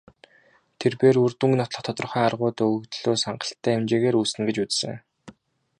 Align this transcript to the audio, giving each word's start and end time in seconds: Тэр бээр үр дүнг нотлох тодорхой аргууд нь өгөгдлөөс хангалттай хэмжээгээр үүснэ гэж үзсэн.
Тэр 0.79 0.93
бээр 1.01 1.17
үр 1.23 1.31
дүнг 1.39 1.55
нотлох 1.57 1.83
тодорхой 1.85 2.23
аргууд 2.27 2.55
нь 2.59 2.65
өгөгдлөөс 2.67 3.21
хангалттай 3.25 3.73
хэмжээгээр 3.75 4.17
үүснэ 4.19 4.41
гэж 4.47 4.57
үзсэн. 4.63 4.93